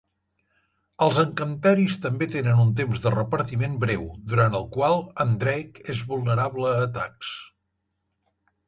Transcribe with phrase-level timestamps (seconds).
[1.07, 6.05] Els encanteris també tenen un temps de repartiment breu, durant el qual en Drake és
[6.15, 7.35] vulnerable a atacs.